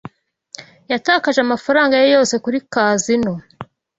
Yatakaje 0.91 1.39
amafaranga 1.41 1.93
ye 2.01 2.07
yose 2.15 2.35
kuri 2.43 2.57
kazino. 2.73 3.33